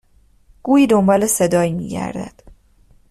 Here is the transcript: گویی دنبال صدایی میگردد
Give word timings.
گویی 0.63 0.87
دنبال 0.87 1.27
صدایی 1.27 1.73
میگردد 1.73 2.43